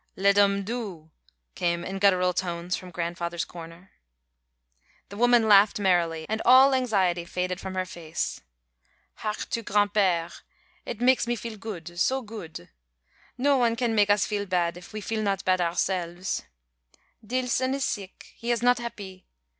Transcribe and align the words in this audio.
"Let 0.15 0.39
um 0.39 0.63
do!" 0.63 1.11
came 1.53 1.83
in 1.83 1.99
guttural 1.99 2.33
tones 2.33 2.75
from 2.75 2.89
grandfather's 2.89 3.45
corner. 3.45 3.91
The 5.09 5.15
woman 5.17 5.47
laughed 5.47 5.79
merrily, 5.79 6.25
and 6.27 6.41
all 6.43 6.73
anxiety 6.73 7.23
faded 7.23 7.59
from 7.59 7.75
her 7.75 7.85
face. 7.85 8.41
"Hark 9.17 9.47
to 9.51 9.61
gran'père 9.61 10.41
it 10.87 11.01
makes 11.01 11.27
me 11.27 11.35
feel 11.35 11.55
good, 11.55 11.99
so 11.99 12.23
good. 12.23 12.69
No 13.37 13.57
one 13.57 13.75
can 13.75 13.93
make 13.93 14.09
us 14.09 14.25
feel 14.25 14.47
bad 14.47 14.75
if 14.75 14.91
we 14.91 15.01
feel 15.01 15.21
not 15.21 15.45
bad 15.45 15.61
ourselves. 15.61 16.45
Deelson 17.23 17.75
is 17.75 17.85
seeck. 17.85 18.23
He 18.35 18.49
is 18.49 18.63
not 18.63 18.79
hap 18.79 18.95
py. 18.95 19.27